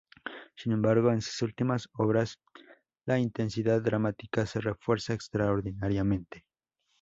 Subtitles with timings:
[0.55, 2.39] Sin embargo, en sus últimas obras
[3.05, 6.43] la intensidad dramática se refuerza extraordinariamente.